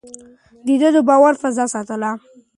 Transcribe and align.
ده 0.81 0.87
د 0.95 0.97
باور 1.09 1.33
فضا 1.41 1.65
ساتله. 1.73 2.11